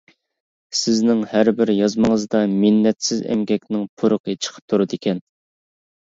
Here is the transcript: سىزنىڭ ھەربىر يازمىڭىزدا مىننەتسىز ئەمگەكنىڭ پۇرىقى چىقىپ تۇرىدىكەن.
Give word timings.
سىزنىڭ 0.77 1.19
ھەربىر 1.33 1.71
يازمىڭىزدا 1.73 2.41
مىننەتسىز 2.63 3.21
ئەمگەكنىڭ 3.35 3.85
پۇرىقى 4.03 4.37
چىقىپ 4.41 4.75
تۇرىدىكەن. 4.75 5.25